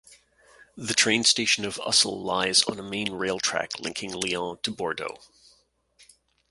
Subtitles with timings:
[0.75, 5.19] The train station of Ussel lies on a main railtrack linking Lyon to Bordeaux.